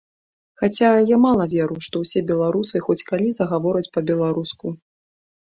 Хаця, 0.61 0.87
я 1.09 1.17
мала 1.25 1.45
веру, 1.51 1.77
што 1.87 1.95
ўсе 2.03 2.19
беларусы 2.31 2.81
хоць 2.87 2.97
калі 3.13 3.29
загавораць 3.41 3.93
па-беларуску. 3.99 4.75